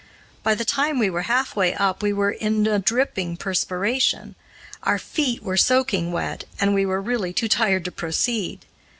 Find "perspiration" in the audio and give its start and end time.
3.37-4.33